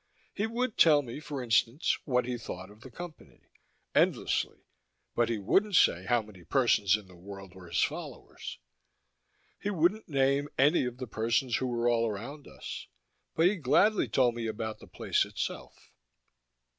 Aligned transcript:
He 0.33 0.47
would 0.47 0.79
tell 0.79 1.03
me, 1.03 1.19
for 1.19 1.43
instance, 1.43 1.99
what 2.05 2.25
he 2.25 2.35
thought 2.35 2.71
of 2.71 2.81
the 2.81 2.89
Company 2.89 3.39
endlessly. 3.93 4.65
But 5.13 5.29
he 5.29 5.37
wouldn't 5.37 5.75
say 5.75 6.05
how 6.05 6.23
many 6.23 6.43
persons 6.43 6.97
in 6.97 7.05
the 7.05 7.13
world 7.15 7.53
were 7.53 7.67
his 7.67 7.83
followers. 7.83 8.57
He 9.59 9.69
wouldn't 9.69 10.09
name 10.09 10.49
any 10.57 10.85
of 10.85 10.97
the 10.97 11.05
persons 11.05 11.57
who 11.57 11.67
were 11.67 11.87
all 11.87 12.07
around 12.07 12.47
us. 12.47 12.87
But 13.35 13.45
he 13.45 13.57
gladly 13.57 14.07
told 14.07 14.33
me 14.33 14.47
about 14.47 14.79
the 14.79 14.87
place 14.87 15.23
itself. 15.23 15.91